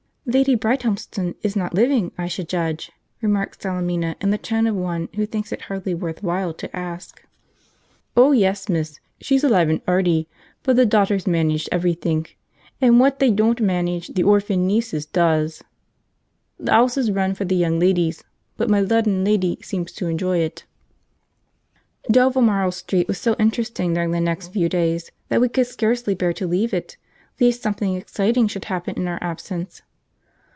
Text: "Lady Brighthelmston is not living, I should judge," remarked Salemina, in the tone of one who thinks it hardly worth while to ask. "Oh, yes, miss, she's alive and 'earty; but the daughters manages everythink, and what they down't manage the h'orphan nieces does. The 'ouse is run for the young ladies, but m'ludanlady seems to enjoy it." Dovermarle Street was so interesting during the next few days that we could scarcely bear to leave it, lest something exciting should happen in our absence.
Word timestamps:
"Lady 0.27 0.55
Brighthelmston 0.55 1.35
is 1.41 1.57
not 1.57 1.73
living, 1.73 2.11
I 2.17 2.27
should 2.27 2.47
judge," 2.47 2.89
remarked 3.21 3.61
Salemina, 3.63 4.15
in 4.21 4.29
the 4.29 4.37
tone 4.37 4.65
of 4.65 4.75
one 4.75 5.09
who 5.15 5.25
thinks 5.25 5.51
it 5.51 5.63
hardly 5.63 5.93
worth 5.93 6.23
while 6.23 6.53
to 6.53 6.73
ask. 6.73 7.21
"Oh, 8.15 8.31
yes, 8.31 8.69
miss, 8.69 9.01
she's 9.19 9.43
alive 9.43 9.67
and 9.67 9.81
'earty; 9.89 10.29
but 10.63 10.77
the 10.77 10.85
daughters 10.85 11.27
manages 11.27 11.67
everythink, 11.69 12.37
and 12.79 12.97
what 12.97 13.19
they 13.19 13.29
down't 13.29 13.59
manage 13.59 14.09
the 14.09 14.21
h'orphan 14.23 14.59
nieces 14.67 15.05
does. 15.05 15.63
The 16.57 16.71
'ouse 16.71 16.97
is 16.97 17.11
run 17.11 17.33
for 17.33 17.43
the 17.43 17.55
young 17.55 17.77
ladies, 17.77 18.23
but 18.55 18.69
m'ludanlady 18.69 19.65
seems 19.65 19.91
to 19.93 20.07
enjoy 20.07 20.37
it." 20.37 20.63
Dovermarle 22.09 22.71
Street 22.73 23.07
was 23.09 23.17
so 23.17 23.35
interesting 23.37 23.95
during 23.95 24.11
the 24.11 24.21
next 24.21 24.53
few 24.53 24.69
days 24.69 25.11
that 25.27 25.41
we 25.41 25.49
could 25.49 25.67
scarcely 25.67 26.15
bear 26.15 26.31
to 26.31 26.47
leave 26.47 26.73
it, 26.73 26.95
lest 27.41 27.61
something 27.61 27.95
exciting 27.95 28.47
should 28.47 28.65
happen 28.65 28.95
in 28.95 29.09
our 29.09 29.19
absence. 29.19 29.81